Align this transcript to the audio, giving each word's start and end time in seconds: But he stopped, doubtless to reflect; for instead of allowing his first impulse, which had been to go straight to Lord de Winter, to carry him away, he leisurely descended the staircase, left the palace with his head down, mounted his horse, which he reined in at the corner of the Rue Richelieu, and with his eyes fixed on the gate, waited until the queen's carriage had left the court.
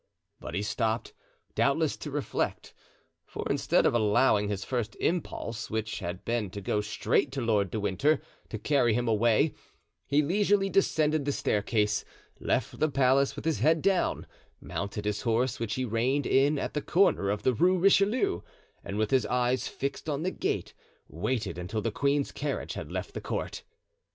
But 0.39 0.55
he 0.55 0.63
stopped, 0.63 1.13
doubtless 1.53 1.95
to 1.97 2.09
reflect; 2.09 2.73
for 3.23 3.45
instead 3.51 3.85
of 3.85 3.93
allowing 3.93 4.47
his 4.49 4.63
first 4.65 4.95
impulse, 4.99 5.69
which 5.69 5.99
had 5.99 6.25
been 6.25 6.49
to 6.49 6.59
go 6.59 6.81
straight 6.81 7.31
to 7.33 7.41
Lord 7.41 7.69
de 7.69 7.79
Winter, 7.79 8.19
to 8.49 8.57
carry 8.57 8.95
him 8.95 9.07
away, 9.07 9.53
he 10.07 10.23
leisurely 10.23 10.71
descended 10.71 11.23
the 11.23 11.31
staircase, 11.31 12.03
left 12.39 12.79
the 12.79 12.89
palace 12.89 13.35
with 13.35 13.45
his 13.45 13.59
head 13.59 13.83
down, 13.83 14.25
mounted 14.59 15.05
his 15.05 15.21
horse, 15.21 15.59
which 15.59 15.75
he 15.75 15.85
reined 15.85 16.25
in 16.25 16.57
at 16.57 16.73
the 16.73 16.81
corner 16.81 17.29
of 17.29 17.43
the 17.43 17.53
Rue 17.53 17.77
Richelieu, 17.77 18.41
and 18.83 18.97
with 18.97 19.11
his 19.11 19.27
eyes 19.27 19.67
fixed 19.67 20.09
on 20.09 20.23
the 20.23 20.31
gate, 20.31 20.73
waited 21.09 21.59
until 21.59 21.81
the 21.83 21.91
queen's 21.91 22.31
carriage 22.31 22.73
had 22.73 22.91
left 22.91 23.13
the 23.13 23.21
court. 23.21 23.61